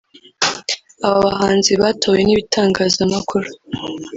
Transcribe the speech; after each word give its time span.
Aba 1.07 1.19
bahanzi 1.27 1.71
batowe 1.81 2.19
n’ibitangazamakuru 2.23 3.47